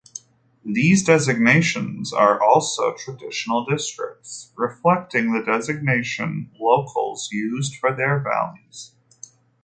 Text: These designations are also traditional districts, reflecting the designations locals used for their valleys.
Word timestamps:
These 0.65 1.03
designations 1.03 2.11
are 2.11 2.41
also 2.41 2.95
traditional 2.95 3.65
districts, 3.65 4.51
reflecting 4.57 5.31
the 5.31 5.43
designations 5.45 6.47
locals 6.59 7.29
used 7.31 7.75
for 7.75 7.93
their 7.95 8.17
valleys. 8.19 8.93